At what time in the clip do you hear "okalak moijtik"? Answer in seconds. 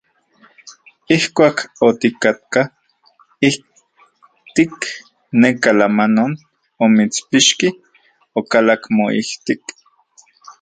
8.39-9.61